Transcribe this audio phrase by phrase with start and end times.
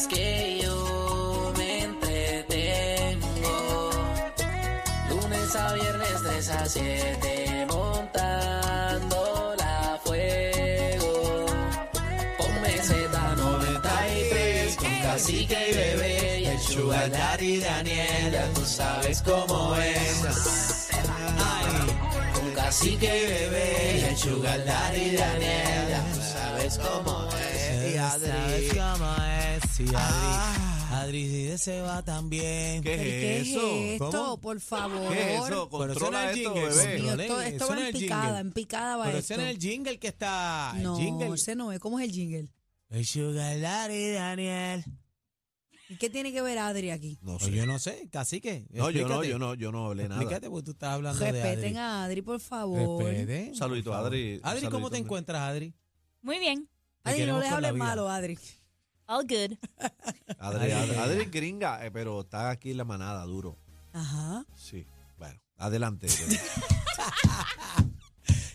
[0.00, 3.56] es que yo me entretengo.
[5.10, 11.46] Lunes a viernes 3 a 7 montando la fuego.
[12.38, 18.32] Ponme Z93 con cacique y bebé y el sugar daddy Daniel.
[18.32, 20.88] Ya tú sabes cómo es.
[21.52, 21.66] Ay,
[22.34, 25.88] con cacique y bebé y el sugar daddy Daniel.
[25.90, 27.29] Ya tú sabes cómo es.
[28.00, 28.26] Adri.
[28.30, 29.70] ¿Sabes cómo es?
[29.76, 30.92] Sí, Adri.
[30.92, 32.82] Adri se va también.
[32.82, 33.76] ¿Qué ¿Qué es es eso?
[33.76, 34.10] esto?
[34.10, 34.40] ¿Cómo?
[34.40, 35.12] Por favor.
[35.12, 35.68] ¿Qué es eso?
[35.68, 36.98] Controla es esto, jingle, bebé.
[37.00, 38.40] Mío, esto, esto va en es picada, jingle.
[38.40, 39.34] en picada va Pero esto.
[39.34, 40.74] ese no es el jingle que está.
[40.78, 41.34] No, jingle.
[41.34, 41.78] ese no es.
[41.78, 42.48] ¿Cómo es el jingle?
[42.90, 44.84] El Sugar Daddy Daniel.
[45.88, 47.18] ¿Y qué tiene que ver Adri aquí?
[47.22, 47.56] No Pues sé.
[47.56, 48.66] yo no sé, cacique.
[48.70, 50.20] No, yo no, yo no, yo no hablé nada.
[50.20, 53.02] Explícate porque tú estás hablando de Respeten a Adri, por favor.
[53.04, 53.48] Respete.
[53.50, 54.06] Un saludito, por favor.
[54.12, 54.40] Adri.
[54.42, 55.74] Adri, ¿cómo te encuentras, Adri?
[56.22, 56.68] Muy bien.
[57.04, 58.38] Adri, no les hables malo, Adri.
[59.06, 59.56] All good.
[60.38, 60.96] Adri, Adri, Adri, Adri.
[60.98, 63.58] Adri es gringa, eh, pero está aquí en la manada, duro.
[63.92, 64.44] Ajá.
[64.54, 64.86] Sí.
[65.18, 66.06] Bueno, adelante.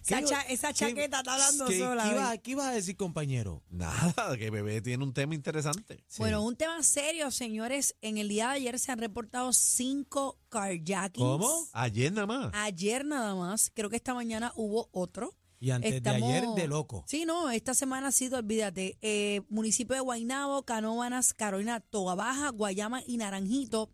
[0.07, 2.03] Esa, ¿Qué- cha- esa chaqueta está hablando ¿Qué, sola.
[2.03, 2.15] ¿qué, hoy.
[2.15, 3.63] ibas, qué ibas a decir, compañero?
[3.71, 6.03] Nada, que bebé tiene un tema interesante.
[6.07, 6.17] Sí.
[6.19, 7.95] Bueno, un tema serio, señores.
[8.01, 11.17] En el día de ayer se han reportado cinco carjackings.
[11.25, 11.67] ¿Cómo?
[11.73, 12.51] Ayer nada más.
[12.53, 13.71] Ayer nada más.
[13.73, 15.33] Creo que esta mañana hubo otro.
[15.65, 17.03] Y antes Estamos- de ayer, de loco.
[17.07, 22.49] Sí, no, esta semana ha sido, olvídate, eh, municipio de Guaynabo, Canóvanas, Carolina, Toa Baja,
[22.51, 23.89] Guayama y Naranjito.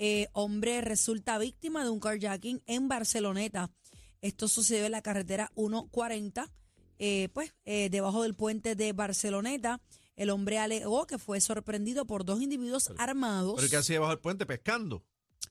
[0.00, 3.70] Eh, hombre resulta víctima de un carjacking en Barceloneta.
[4.22, 6.50] Esto sucedió en la carretera 140,
[6.98, 9.80] eh, pues eh, debajo del puente de Barceloneta.
[10.16, 14.18] El hombre alegó que fue sorprendido por dos individuos armados Pero ¿qué hacía bajo el
[14.18, 14.46] puente?
[14.46, 15.04] Pescando.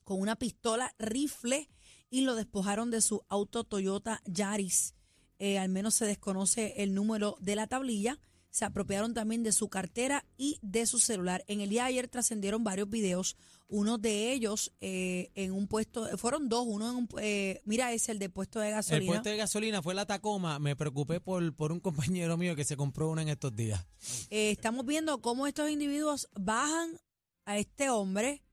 [0.04, 1.70] con una pistola rifle
[2.10, 4.94] y lo despojaron de su auto Toyota Yaris.
[5.38, 8.18] Eh, al menos se desconoce el número de la tablilla.
[8.50, 11.44] Se apropiaron también de su cartera y de su celular.
[11.48, 13.36] En el día de ayer trascendieron varios videos.
[13.66, 18.08] Uno de ellos eh, en un puesto, fueron dos, uno en un, eh, mira, es
[18.08, 19.10] el de puesto de El gasolina.
[19.10, 20.60] puesto de gasolina fue la Tacoma.
[20.60, 23.84] Me preocupé por, por un compañero mío que se compró una en estos días.
[24.30, 27.00] Estamos viendo cómo estos individuos bajan
[27.46, 28.43] a este hombre,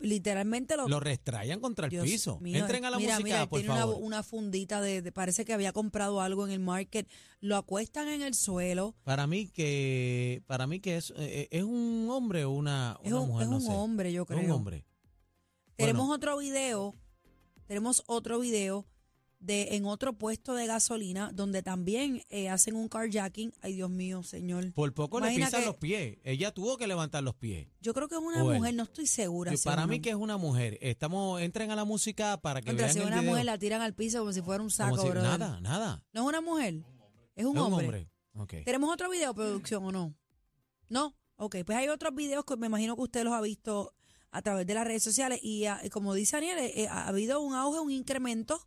[0.00, 2.38] literalmente lo Lo restrayan contra el Dios piso.
[2.40, 3.98] mío, Entren a la mira, música, mira, por tiene una, favor.
[4.02, 7.08] una fundita de, de- parece que había comprado algo en el market,
[7.40, 12.08] lo acuestan en el suelo, Para mí que para mí que es eh, es un
[12.10, 13.70] hombre o una, es un, mujer, es no un sé.
[13.72, 14.40] hombre, yo Es creo.
[14.40, 14.84] un hombre.
[15.76, 16.14] Tenemos Bueno.
[16.16, 16.94] otro video,
[17.66, 18.86] tenemos otro video
[19.44, 23.52] de en otro puesto de gasolina donde también eh, hacen un carjacking.
[23.60, 24.72] Ay, Dios mío, señor.
[24.72, 26.18] Por poco le pisan que- los pies.
[26.24, 27.68] Ella tuvo que levantar los pies.
[27.80, 28.58] Yo creo que es una O él.
[28.58, 29.52] mujer, no estoy segura.
[29.52, 30.78] Yo- para mí que es una mujer.
[30.80, 33.30] Estamos entren a la música para que Contra, vean si el una video.
[33.32, 36.02] mujer la tiran al piso como si fuera un saco, si- nada, nada.
[36.12, 36.82] No es una mujer,
[37.36, 38.08] es un Es hombre.
[38.36, 38.54] Ok.
[38.64, 40.14] ¿Tenemos otro video, producción, o no?
[40.88, 41.14] ¿No?
[41.36, 43.92] Ok, pues hay otros videos que me imagino que usted los ha visto
[44.30, 47.54] a través de las redes sociales y ah, como dice Daniel, eh, ha habido un
[47.54, 48.60] auge, un incremento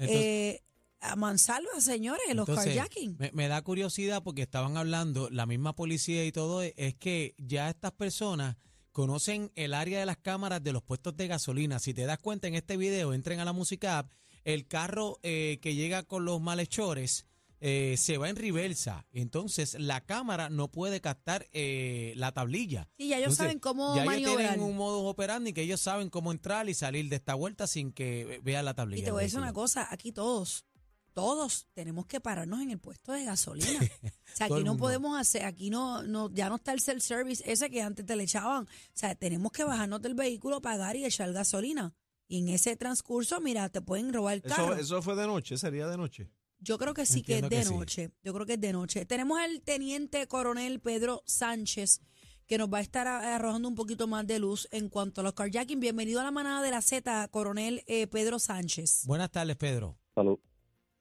[0.00, 0.62] Entonces, eh,
[1.00, 3.16] a mansalva, señores, los Entonces, carjacking.
[3.18, 7.68] Me, me da curiosidad porque estaban hablando, la misma policía y todo, es que ya
[7.70, 8.56] estas personas
[8.92, 11.78] conocen el área de las cámaras de los puestos de gasolina.
[11.78, 14.12] Si te das cuenta en este video, entren a la música app,
[14.44, 17.26] el carro eh, que llega con los malhechores
[17.60, 19.06] eh, se va en reversa.
[19.12, 22.88] Entonces la cámara no puede captar eh, la tablilla.
[22.96, 24.48] Sí, ya ellos Entonces, saben cómo ya ellos maniobrar.
[24.54, 27.92] tienen un modo operandi que ellos saben cómo entrar y salir de esta vuelta sin
[27.92, 29.02] que vean la tablilla.
[29.02, 30.64] Y te voy a decir una cosa, aquí todos,
[31.12, 33.80] todos tenemos que pararnos en el puesto de gasolina.
[34.30, 37.68] O sea, aquí no podemos hacer, aquí no, no, ya no está el self-service ese
[37.68, 38.62] que antes te le echaban.
[38.62, 41.92] O sea, tenemos que bajarnos del vehículo, pagar y echar gasolina.
[42.28, 44.74] Y en ese transcurso, mira, te pueden robar el carro.
[44.74, 46.30] Eso, eso fue de noche, sería de noche.
[46.60, 47.74] Yo creo que sí que es de que sí.
[47.74, 48.10] noche.
[48.22, 49.06] Yo creo que es de noche.
[49.06, 52.02] Tenemos al teniente coronel Pedro Sánchez
[52.46, 55.34] que nos va a estar arrojando un poquito más de luz en cuanto a los
[55.34, 55.78] carjacking.
[55.78, 59.04] Bienvenido a la manada de la Z, coronel eh, Pedro Sánchez.
[59.06, 59.96] Buenas tardes, Pedro.
[60.14, 60.38] Salud.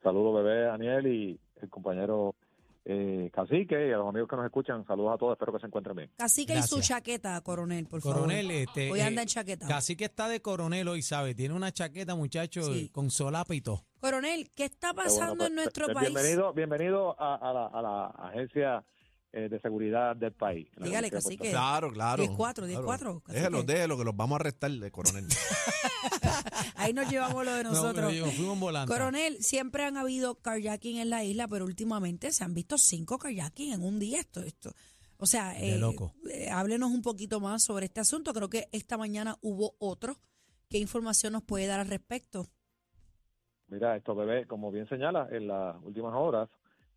[0.04, 2.36] Saludos, bebé Daniel y el compañero
[2.92, 4.84] eh, Cacique y a los amigos que nos escuchan.
[4.88, 6.12] Saludos a todos, espero que se encuentren bien.
[6.18, 8.62] Cacique y su chaqueta, coronel, por Coronel, favor.
[8.62, 8.92] este.
[8.92, 9.68] Hoy anda eh, en chaqueta.
[9.68, 11.36] Casi que está de coronel hoy, ¿sabe?
[11.36, 12.90] Tiene una chaqueta, muchacho, Sí.
[12.90, 13.86] con solapa y todo.
[14.00, 16.10] Coronel, ¿qué está bueno, pasando pues, en nuestro pues, país?
[16.14, 18.84] Bienvenido, bienvenido a, a la, a la agencia
[19.32, 20.68] eh, de seguridad del país.
[20.78, 21.52] Dígale, cacique.
[21.52, 22.24] Claro, claro.
[22.24, 22.68] 10-4, claro.
[22.68, 23.34] 10-4, cacique.
[23.34, 25.28] Déjelo, déjelo, que los vamos a arrestar, de coronel.
[26.90, 28.14] Ahí nos llevamos lo de No, nosotros.
[28.36, 28.92] fuimos volando.
[28.92, 33.74] Coronel, siempre han habido carjacking en la isla, pero últimamente se han visto cinco carjacking
[33.74, 34.20] en un día.
[34.20, 34.72] Esto, esto.
[35.18, 36.14] O sea, eh, loco.
[36.32, 38.34] eh, háblenos un poquito más sobre este asunto.
[38.34, 40.16] Creo que esta mañana hubo otro.
[40.70, 42.48] ¿Qué información nos puede dar al respecto?
[43.68, 46.50] Mira, esto bebé, como bien señala, en las últimas horas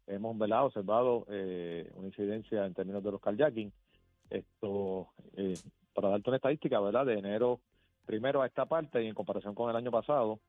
[0.06, 3.73] hemos velado, observado eh, una incidencia en términos de los carjacking.
[4.31, 5.55] Esto, eh,
[5.94, 7.05] para darte una estadística, ¿verdad?
[7.06, 7.61] De enero
[8.06, 10.40] primero a esta parte y en comparación con el año pasado,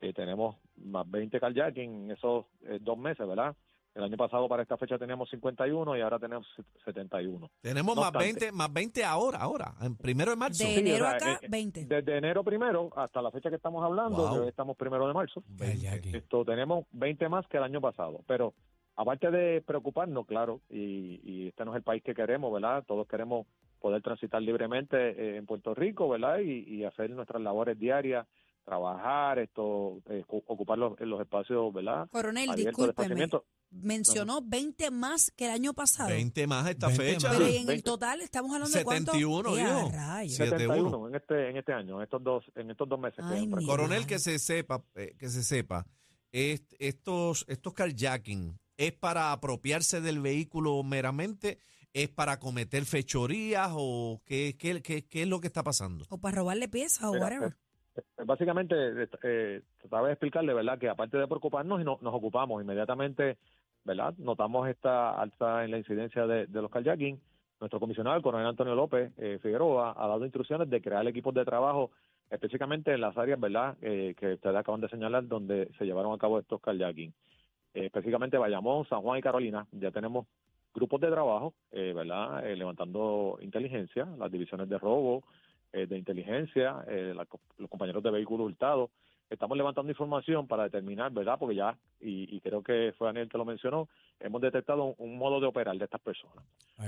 [0.00, 3.56] eh, tenemos más 20 carjacking en esos eh, dos meses, ¿verdad?
[3.94, 6.46] El año pasado para esta fecha teníamos 51 y ahora tenemos
[6.84, 7.50] 71.
[7.60, 8.40] Tenemos No más obstante.
[8.46, 10.62] 20, más 20 ahora, ahora, en primero de marzo.
[10.62, 11.84] De Sí, enero o sea, acá, eh, 20.
[11.86, 14.32] Desde enero primero hasta la fecha que estamos hablando, Wow.
[14.34, 16.14] que hoy estamos primero de marzo, Kayaking.
[16.14, 18.20] esto tenemos 20 más que el año pasado.
[18.28, 18.54] Pero
[18.94, 22.84] aparte de preocuparnos, claro, y, y este no es el país que queremos, ¿verdad?
[22.86, 23.46] Todos queremos
[23.80, 26.38] poder transitar libremente eh, en Puerto Rico, ¿verdad?
[26.40, 28.26] Y, y hacer nuestras labores diarias,
[28.64, 32.08] trabajar, esto, eh, cu- ocupar los, los espacios, ¿verdad?
[32.10, 33.28] Coronel, de discúlpeme.
[33.70, 36.08] Mencionó 20 más que el año pasado.
[36.08, 37.30] 20 más esta 20 fecha.
[37.30, 37.82] Pero Sí, ¿y en el 20.
[37.82, 39.12] total estamos hablando de cuánto?
[39.12, 39.90] 71, ¡Ea, dijo.
[39.92, 40.32] rayos!
[40.32, 40.36] Sí.
[40.38, 43.16] 71 en este en este año, en estos dos en estos dos meses.
[43.18, 43.68] que Ay, transcurrido.
[43.70, 45.86] Coronel, que se sepa, eh, que se sepa,
[46.32, 51.58] est- estos, estos carjacking es para apropiarse del vehículo meramente,
[51.92, 56.04] es para cometer fechorías o qué, qué, qué, qué es lo que está pasando.
[56.10, 57.52] O para robarle piezas o whatever.
[57.96, 58.74] Eh, Básicamente,
[59.24, 63.38] eh, trataba de explicarle, ¿verdad?, que aparte de preocuparnos, y no- nos ocupamos inmediatamente,
[63.84, 67.20] ¿verdad?, notamos esta alza en la incidencia de, de los carjacking.
[67.60, 71.44] Nuestro comisionado, el coronel Antonio López eh, Figueroa, ha dado instrucciones de crear equipos de
[71.44, 71.90] trabajo,
[72.30, 76.18] específicamente en las áreas, ¿verdad?, eh, que ustedes acaban de señalar, donde se llevaron a
[76.18, 77.12] cabo estos carjacking.
[77.74, 80.26] Eh, específicamente Bayamón, San Juan y Carolina, ya tenemos
[80.78, 85.24] grupos de trabajo, eh, ¿verdad?, eh, levantando inteligencia, las divisiones de robo,
[85.72, 87.26] eh, de inteligencia, eh, la
[87.58, 88.90] los compañeros de vehículos hurtados.
[89.30, 91.36] Estamos levantando información para determinar, ¿verdad?
[91.38, 93.86] Porque ya, y, y creo que fue Daniel que lo mencionó,
[94.18, 96.42] hemos detectado un, un modo de operar de estas personas.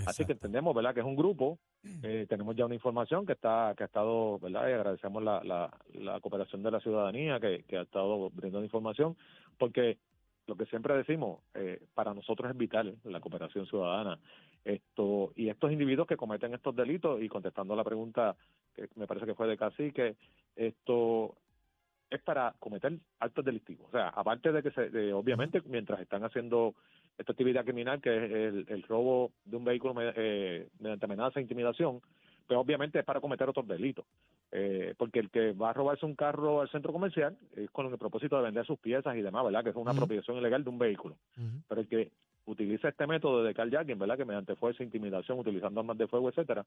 [0.07, 0.95] Así que entendemos, ¿verdad?
[0.95, 1.59] Que es un grupo,
[2.03, 4.71] eh, tenemos ya una información que está que ha estado, ¿verdad?
[4.71, 9.17] Y agradecemos la, la, la cooperación de la ciudadanía que, que ha estado brindando información,
[9.59, 9.99] porque
[10.51, 14.19] lo que siempre decimos, eh, para nosotros es vital la cooperación ciudadana.
[14.65, 18.35] Esto y estos individuos que cometen estos delitos y contestando a la pregunta
[18.75, 20.17] que me parece que fue de Cacique,
[20.57, 21.37] esto
[22.11, 23.87] es para cometer actos delictivos.
[23.89, 26.75] O sea, aparte de que se, de- obviamente mientras están haciendo
[27.17, 31.43] esta actividad criminal que es el, el robo de un vehículo eh, mediante amenaza e
[31.43, 32.01] intimidación,
[32.51, 34.05] pues obviamente es para cometer otros delitos.
[34.51, 37.97] Eh, porque el que va a robarse un carro al centro comercial es con el
[37.97, 39.63] propósito de vender sus piezas y demás, ¿verdad?
[39.63, 39.99] Que es una Ujú.
[39.99, 41.15] apropiación ilegal de un vehículo.
[41.69, 42.11] Pero el que
[42.47, 44.17] utiliza este método de carjacking, ¿verdad?
[44.17, 46.67] Que mediante fuerza, intimidación, utilizando armas de fuego, etcétera,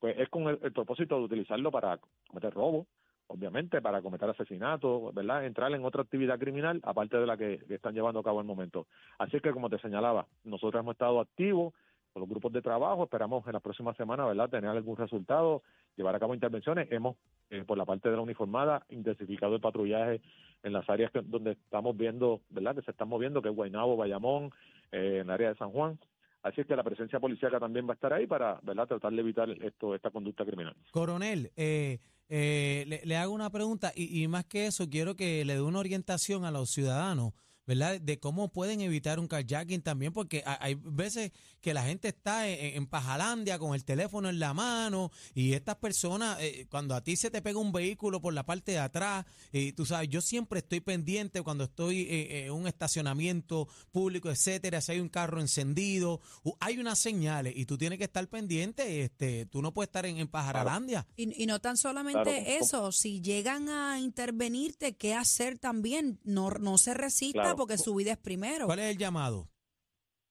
[0.00, 1.98] pues es con el, el propósito de utilizarlo para
[2.28, 2.86] cometer robo,
[3.28, 5.46] obviamente, para cometer asesinato, ¿verdad?
[5.46, 8.44] Entrar en otra actividad criminal, aparte de la que, que están llevando a cabo al
[8.44, 8.86] momento.
[9.18, 11.72] Así que, como te señalaba, nosotros hemos estado activos
[12.12, 15.62] con los grupos de trabajo, esperamos en las próximas semanas, ¿verdad?, tener algún resultado,
[15.96, 16.90] llevar a cabo intervenciones.
[16.92, 17.16] Hemos,
[17.50, 20.20] eh, por la parte de la uniformada, intensificado el patrullaje
[20.62, 23.96] en las áreas que- donde estamos viendo, ¿verdad?, que se están moviendo, que es Guaynabo,
[23.96, 24.50] Bayamón,
[24.92, 25.98] eh, en el área de San Juan.
[26.42, 29.20] Así es que la presencia policíaca también va a estar ahí para, ¿verdad?, tratar de
[29.20, 30.74] evitar esto, esta conducta criminal.
[30.90, 31.98] Coronel, eh,
[32.28, 35.62] eh, le, le hago una pregunta y, y más que eso, quiero que le dé
[35.62, 37.32] una orientación a los ciudadanos,
[37.66, 38.00] ¿verdad?
[38.00, 42.48] De cómo pueden evitar un carjacking también, porque ha- hay veces que la gente está
[42.48, 47.02] en, en Pajalandia con el teléfono en la mano y estas personas, eh, cuando a
[47.02, 50.20] ti se te pega un vehículo por la parte de atrás, y tú sabes, yo
[50.20, 55.40] siempre estoy pendiente cuando estoy eh, en un estacionamiento público, etcétera, si hay un carro
[55.40, 56.20] encendido,
[56.60, 60.18] hay unas señales y tú tienes que estar pendiente, este, tú no puedes estar en,
[60.18, 61.06] en Pajalandia.
[61.16, 62.30] Y, y no tan solamente Claro,
[62.64, 66.18] eso, si llegan a intervenirte, ¿qué hacer también?
[66.24, 67.51] No, no se resista Claro.
[67.56, 68.66] Porque su vida es primero.
[68.66, 69.46] ¿Cuál es el llamado?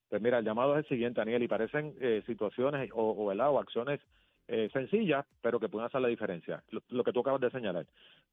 [0.09, 3.49] Pues mira, el llamado es el siguiente, Daniel, y parecen eh, situaciones o, o, ¿verdad?
[3.49, 3.99] o acciones
[4.47, 6.61] eh, sencillas, pero que pueden hacer la diferencia.
[6.69, 7.85] Lo, lo que tú acabas de señalar.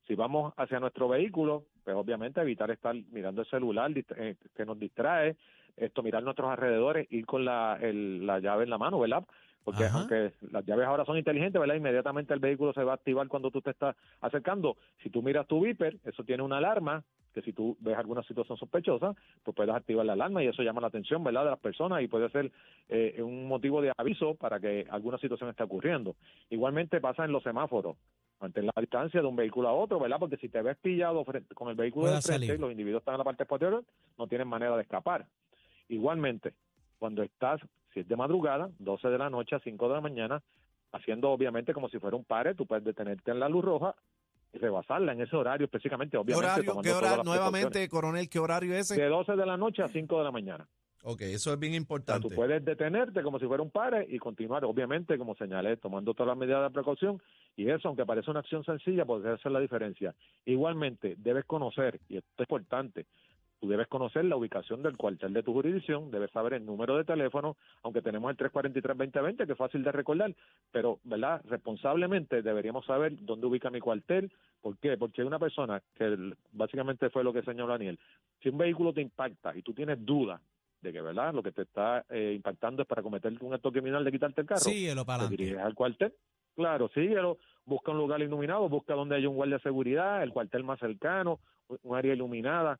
[0.06, 4.78] Si vamos hacia nuestro vehículo, pues obviamente evitar estar mirando el celular eh, que nos
[4.78, 5.36] distrae,
[5.76, 9.24] esto mirar nuestros alrededores, ir con la, el- la llave en la mano, ¿verdad?
[9.64, 9.98] Porque Ajá.
[9.98, 11.74] aunque las llaves ahora son inteligentes, ¿verdad?
[11.74, 14.76] Inmediatamente el vehículo se va a activar cuando tú te estás acercando.
[15.02, 18.56] Si tú miras tu viper, eso tiene una alarma que si tú ves alguna situación
[18.56, 22.02] sospechosa, pues puedes activar la alarma y eso llama la atención, ¿verdad?, de las personas
[22.02, 22.50] y puede ser
[22.88, 26.16] eh, un motivo de aviso para que alguna situación esté ocurriendo.
[26.48, 27.96] Igualmente pasa en los semáforos,
[28.40, 31.54] mantener la distancia de un vehículo a otro, ¿verdad?, porque si te ves pillado frente-
[31.54, 32.60] con el vehículo de frente, salir.
[32.60, 33.84] los individuos están en la parte posterior,
[34.16, 35.26] no tienen manera de escapar.
[35.88, 36.54] Igualmente,
[36.98, 37.60] cuando estás,
[37.92, 40.42] si es de madrugada, 12 de la noche a 5 de la mañana,
[40.92, 43.94] haciendo obviamente como si fuera un pare, tú puedes detenerte en la luz roja
[44.52, 46.46] y rebasarla en ese horario específicamente, ¿Qué obviamente.
[46.46, 49.00] horario, tomando qué horario, nuevamente, coronel, qué horario es ese?
[49.00, 50.66] de 12 de la noche a 5 de la mañana.
[51.02, 52.28] Ok, eso es bien O sea, importante.
[52.28, 56.28] tú puedes detenerte como si fuera un pare y continuar, obviamente, como señalé, tomando todas
[56.28, 57.22] las medidas de precaución.
[57.56, 60.14] Y eso, aunque parece una acción sencilla, puede hacer la diferencia.
[60.44, 63.06] Igualmente, debes conocer, y esto es importante,
[63.60, 67.04] tú debes conocer la ubicación del cuartel de tu jurisdicción, debes saber el número de
[67.04, 70.34] teléfono, aunque tenemos el 343-2020, que es fácil de recordar,
[70.70, 71.40] pero, ¿verdad?
[71.44, 74.30] Responsablemente deberíamos saber dónde ubica mi cuartel.
[74.60, 74.96] ¿Por qué?
[74.96, 77.98] Porque hay una persona que básicamente fue lo que señaló Daniel.
[78.42, 80.40] Si un vehículo te impacta y tú tienes duda
[80.80, 81.34] de que, ¿verdad?
[81.34, 84.46] Lo que te está eh, impactando es para cometer un acto criminal de quitarte el
[84.46, 85.42] carro, Síguelo para te adelante.
[85.42, 86.14] diriges al cuartel.
[86.54, 90.64] Claro, síguelo, busca un lugar iluminado, busca donde haya un guardia de seguridad, el cuartel
[90.64, 91.40] más cercano,
[91.82, 92.78] un área iluminada.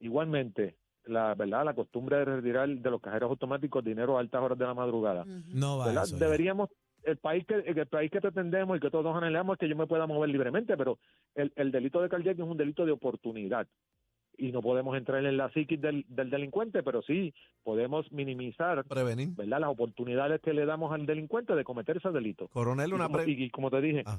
[0.00, 4.58] Igualmente, la verdad, la costumbre de retirar de los cajeros automáticos dinero a altas horas
[4.58, 5.24] de la madrugada.
[5.24, 6.04] No va ¿verdad?
[6.04, 6.24] eso ya.
[6.24, 6.70] Deberíamos,
[7.04, 9.86] el país que el país que pretendemos y que todos anhelamos es que yo me
[9.86, 10.98] pueda mover libremente, pero
[11.34, 13.66] el, el delito de carjacking es un delito de oportunidad
[14.38, 19.30] y no podemos entrar en la psiquis del, del delincuente, pero sí podemos minimizar Prevenir.
[19.36, 19.60] ¿verdad?
[19.60, 22.48] las oportunidades que le damos al delincuente de cometer ese delito.
[22.48, 24.18] Coronel, Y una, como, pre- y- y como te dije, Ah.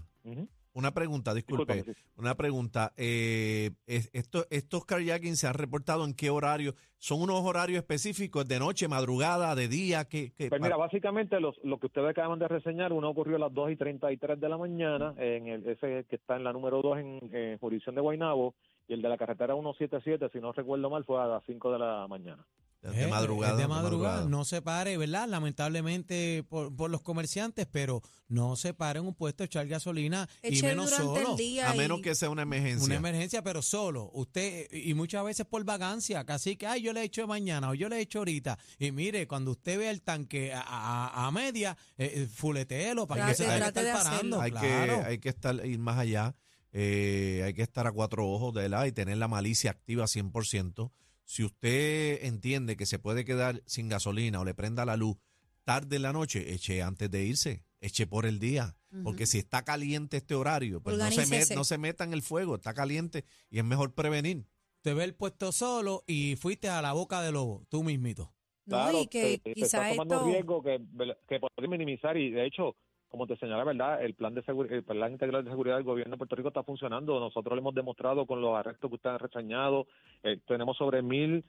[0.74, 1.74] una pregunta, disculpe.
[1.74, 2.12] discúlpame, sí.
[2.18, 2.94] Una pregunta.
[2.98, 6.76] Eh, es- esto- ¿Estos carjacking se han reportado en qué horario?
[6.98, 10.06] ¿Son unos horarios específicos de noche, madrugada, de día?
[10.06, 13.40] ¿Qué, qué- Pues mira, básicamente los, lo que ustedes acaban de reseñar, uno ocurrió a
[13.40, 16.82] las 2 y 33 de la mañana, en el, ese que está en la número
[16.84, 18.54] 2 en, en jurisdicción de Guaynabo,
[18.92, 21.80] y el de la carretera 177, si no recuerdo mal, fue a las 5 de
[21.80, 22.46] la mañana.
[22.82, 23.54] de Eh, madrugada.
[23.54, 24.26] es de madrugada.
[24.28, 25.28] No se pare, ¿verdad?
[25.30, 30.28] Lamentablemente por, por los comerciantes, pero no se pare en un puesto a echar gasolina
[30.42, 31.32] y Eche menos durante solo.
[31.32, 32.86] el día A menos y- que sea una emergencia.
[32.86, 34.10] Una emergencia, pero solo.
[34.14, 37.76] Usted, y muchas veces por vagancia, casi que, ay, yo le he hecho mañana o
[37.76, 38.58] yo le he hecho ahorita.
[38.80, 43.28] Y mire, cuando usted ve el tanque a, a- a media, eh, eh, fuleteelo para
[43.28, 44.42] que se trate de parando.
[44.42, 44.96] hay, claro.
[44.98, 46.34] que, hay que estar ir más allá.
[46.72, 50.92] Eh, hay que estar a cuatro ojos de la y tener la malicia activa 100%.
[51.26, 55.18] Si usted entiende que se puede quedar sin gasolina o le prenda la luz
[55.64, 58.76] tarde en la noche, eche antes de irse, eche por el día.
[59.04, 61.56] Porque si está caliente este horario, pues no se, met- Organícese.
[61.56, 64.46] no se meta en el fuego, está caliente y es mejor prevenir.
[64.82, 68.34] Te ve el puesto solo y fuiste a la boca del lobo, tú mismito.
[68.66, 70.28] No, y que te- te quizá estás tomando esto...
[70.28, 70.82] riesgo que,
[71.28, 72.76] que minimizar y de hecho,
[73.12, 74.02] como te señala, ¿verdad?
[74.02, 77.20] El plan de el plan integral de seguridad del gobierno de Puerto Rico está funcionando.
[77.20, 79.86] Nosotros lo hemos demostrado con los arrestos que ustedes han reseñado.
[80.24, 81.44] Eh, tenemos sobre mil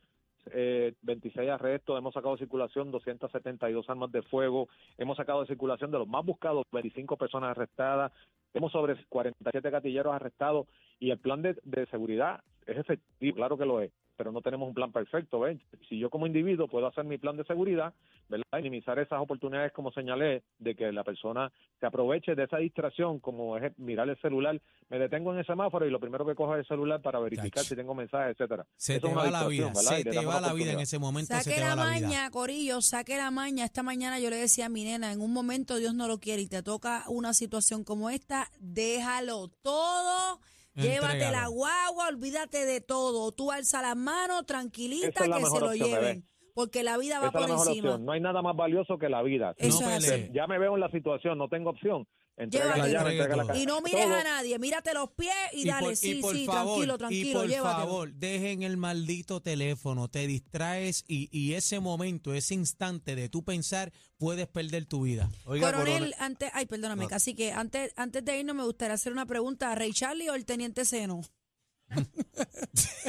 [0.47, 5.93] eh, 26 arrestos, hemos sacado de circulación 272 armas de fuego, hemos sacado de circulación
[5.93, 8.11] de los más buscados 25 personas arrestadas,
[8.51, 10.67] tenemos sobre 47 gatilleros arrestados
[10.99, 14.75] y el plan de seguridad es efectivo, claro que lo es, pero no tenemos un
[14.75, 15.41] plan perfecto.
[15.41, 15.59] ¿ves?
[15.89, 17.93] Si yo como individuo puedo hacer mi plan de seguridad,
[18.29, 18.47] ¿verdad?
[18.53, 21.51] Minimizar esas oportunidades, como señalé, de que la persona
[21.81, 24.61] se aproveche de esa distracción, como es mirar el celular,
[24.91, 27.65] me detengo en el semáforo y lo primero que cojo es el celular para verificar
[27.65, 28.65] si tengo mensajes, etcétera.
[28.77, 29.83] Se Eso te va la vida, ¿verdad?
[29.83, 32.07] se te va la vida en ese momento, se Saque va la vida.
[32.07, 33.65] maña, Corillo, saque la maña.
[33.65, 36.43] Esta mañana yo le decía a mi nena, en un momento Dios no lo quiere
[36.43, 40.39] y te toca una situación como esta, déjalo todo,
[40.75, 43.33] llévate la guagua, olvídate de todo.
[43.33, 46.29] Tú alza las manos, tranquilita, Esa es la que se lo opción, lleven.
[46.55, 47.91] Porque la vida va Esa por encima.
[47.91, 48.05] opción.
[48.05, 49.55] No hay nada más valioso que la vida.
[49.57, 50.25] Eso No es pelee.
[50.25, 50.33] así.
[50.35, 52.07] Ya me veo en la situación, no tengo opción.
[52.35, 53.57] Entrega la llave, entrega la.
[53.57, 54.15] Y no mires Todo.
[54.15, 56.99] a nadie, mírate los pies y, dale, por, sí, y por sí, favor, tranquilo, y
[56.99, 57.87] tranquilo, por llévatelo.
[57.87, 63.45] favor, dejen el maldito teléfono, te distraes y, y ese momento, ese instante de tú
[63.45, 65.29] pensar, puedes perder tu vida.
[65.45, 67.09] Oiga, Coronel, coronel, antes, ay, perdóname, No.
[67.11, 70.35] casi que antes, antes de irnos me gustaría hacer una pregunta a Rey Charlie o
[70.35, 71.21] el teniente Seno.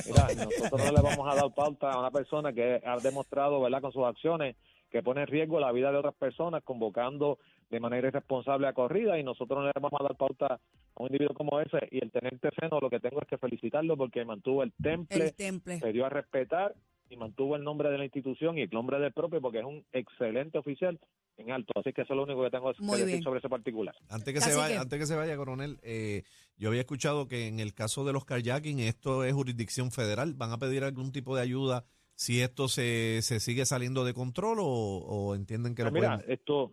[0.05, 3.81] Mira, nosotros no le vamos a dar pauta a una persona que ha demostrado, ¿verdad?,
[3.81, 4.57] con sus acciones
[4.91, 7.39] que pone en riesgo la vida de otras personas convocando
[7.69, 10.59] de manera irresponsable a corrida y nosotros no le vamos a dar pauta a
[11.01, 14.23] un individuo como ese y el teniente Seno lo que tengo es que felicitarlo porque
[14.25, 15.79] mantuvo el temple, El temple.
[15.79, 16.75] se dio a respetar
[17.09, 19.83] y mantuvo el nombre de la institución y el nombre del propio porque es un
[19.91, 20.99] excelente oficial
[21.37, 21.73] en alto.
[21.79, 23.23] Así que eso es lo único que tengo que decir bien.
[23.23, 23.93] sobre ese particular.
[24.09, 26.23] Antes que, Así se que- vaya, antes que se vaya, coronel, eh,
[26.57, 30.33] yo había escuchado que en el caso de los carjacking esto es jurisdicción federal.
[30.35, 34.59] ¿Van a pedir algún tipo de ayuda si esto se, se sigue saliendo de control
[34.59, 36.31] o, o entienden que lo Pues mira, pueden?
[36.31, 36.71] esto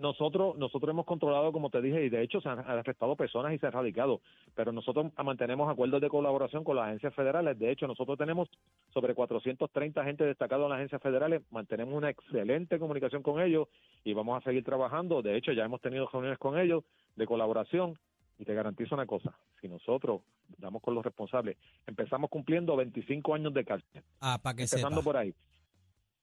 [0.00, 3.58] nosotros nosotros hemos controlado, como te dije, y de hecho se han arrestado personas y
[3.58, 4.20] se han radicado,
[4.54, 7.58] pero nosotros mantenemos acuerdos de colaboración con las agencias federales.
[7.58, 8.48] De hecho, nosotros tenemos
[8.92, 13.68] sobre 430 agentes destacados en las agencias federales, mantenemos una excelente comunicación con ellos
[14.02, 15.22] y vamos a seguir trabajando.
[15.22, 16.82] De hecho, ya hemos tenido reuniones con ellos
[17.16, 17.98] de colaboración
[18.38, 20.22] y te garantizo una cosa, si nosotros
[20.56, 25.04] damos con los responsables, empezamos cumpliendo 25 años de cárcel, Ah, para que empezando sepa,
[25.04, 25.34] por ahí,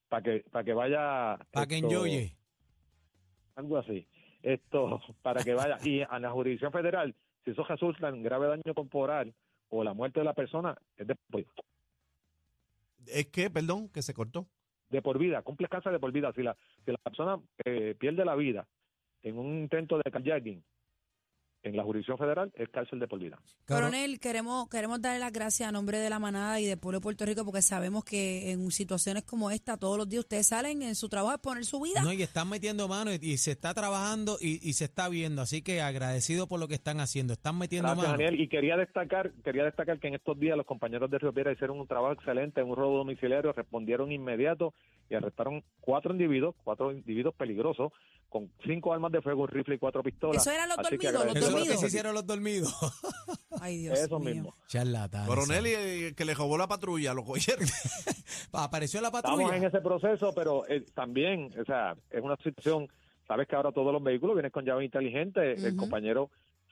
[0.10, 2.37] para que para que vaya para que enjoye.
[3.58, 4.08] Algo así.
[4.42, 5.78] Esto, para que vaya.
[5.84, 9.34] Y a la jurisdicción federal, si eso resulta en grave daño corporal
[9.70, 11.44] o la muerte de la persona, es de por,
[13.08, 14.48] Es que, perdón, que se cortó.
[14.90, 16.32] de por vida, cumple cárcel de por vida.
[16.34, 18.66] Si la, si la persona eh, pierde la vida
[19.24, 20.64] en un intento de carjacking,
[21.67, 23.39] en la jurisdicción federal es cárcel de por vida.
[23.67, 27.03] Coronel, queremos, queremos darle las gracias a nombre de la manada y del pueblo de
[27.03, 30.95] Puerto Rico porque sabemos que en situaciones como esta todos los días ustedes salen en
[30.95, 32.01] su trabajo a poner su vida.
[32.01, 35.41] No, y están metiendo mano y, y se está trabajando y, y se está viendo.
[35.41, 37.33] Así que agradecido por lo que están haciendo.
[37.33, 38.17] Están metiendo Gracias, mano.
[38.17, 38.41] Daniel.
[38.41, 41.79] Y quería destacar, quería destacar que en estos días los compañeros de Río Piedra hicieron
[41.79, 44.74] un trabajo excelente en un robo domiciliario, respondieron inmediato
[45.09, 47.91] y arrestaron cuatro individuos, cuatro individuos peligrosos,
[48.29, 50.41] con cinco armas de fuego, un rifle y cuatro pistolas.
[50.41, 51.79] Eso eran los Así que dormidos, los Eso es lo que dormidos.
[51.81, 52.75] se hicieron los dormidos.
[53.62, 54.29] Ay, Dios Eso mío.
[54.36, 54.55] mismo.
[54.67, 55.27] Charlatanes.
[55.27, 55.74] Coronel y
[56.05, 57.65] el que le robó la patrulla, lo cogieron.
[58.51, 59.57] Apareció la Estamos patrulla.
[59.57, 62.88] en ese proceso, pero eh, también, o sea, es una situación,
[63.27, 66.29] sabes que ahora todos los vehículos vienen con llave inteligente, el compañero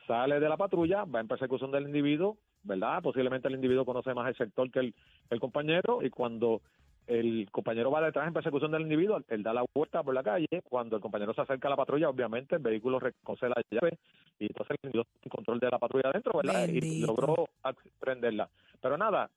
[0.08, 3.02] sale de la patrulla, va en persecución del individuo, ¿verdad?
[3.02, 4.96] Posiblemente el individuo conoce más el sector que el,
[5.30, 6.62] el compañero y cuando
[7.08, 10.62] el compañero va detrás en persecución del individuo, él da la vuelta por la calle,
[10.68, 13.98] cuando el compañero se acerca a la patrulla, obviamente el vehículo reconoce la llave
[14.40, 16.68] y entonces el individuo tiene control de la patrulla adentro, ¿verdad?
[16.68, 17.48] Y logró
[18.00, 18.50] prenderla.
[18.82, 19.30] Pero nada,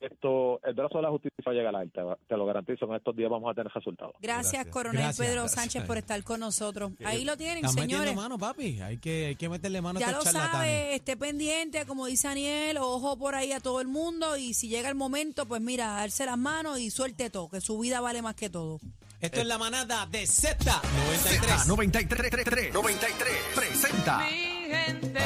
[0.00, 2.86] esto, el brazo de la justicia va a llegar a él, te, te lo garantizo,
[2.86, 4.14] en estos días vamos a tener resultados.
[4.20, 4.72] Gracias, Gracias.
[4.72, 5.26] coronel Gracias.
[5.26, 5.60] Pedro Gracias.
[5.60, 6.92] Sánchez, por estar con nosotros.
[7.04, 8.16] Ahí lo tienen, Están metiendo señores.
[8.16, 8.80] mano, papi.
[8.80, 12.28] Hay que, hay que meterle mano a Ya estos lo sabe, esté pendiente, como dice
[12.28, 15.86] Daniel, ojo por ahí a todo el mundo y si llega el momento, pues mira,
[15.88, 18.80] darse las manos y suelte todo, que su vida vale más que todo.
[19.20, 21.66] Esto es la manada de Z93.
[21.66, 25.20] 93, 93, 93 presenta Mi gente,